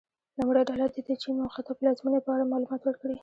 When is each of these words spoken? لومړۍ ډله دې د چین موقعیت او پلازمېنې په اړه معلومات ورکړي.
لومړۍ 0.37 0.61
ډله 0.69 0.85
دې 0.93 1.01
د 1.07 1.09
چین 1.21 1.35
موقعیت 1.43 1.67
او 1.69 1.77
پلازمېنې 1.79 2.19
په 2.23 2.29
اړه 2.35 2.49
معلومات 2.51 2.81
ورکړي. 2.83 3.15